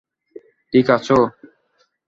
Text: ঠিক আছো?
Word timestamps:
ঠিক 0.73 0.85
আছো? 0.95 1.17